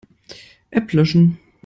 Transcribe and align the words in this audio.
App 0.71 0.93
löschen. 0.93 1.37